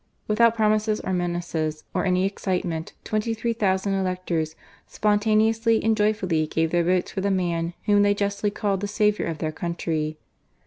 [0.27, 4.55] Without promises or menaces or any excite ment, twenty three thousand electors
[4.87, 9.27] spontaneously' and joyfully gave their votes for the man whom they justly called the saviour
[9.29, 10.17] of their country.